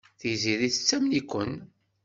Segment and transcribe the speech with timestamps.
[0.19, 1.51] Tiziri tettamen-iken.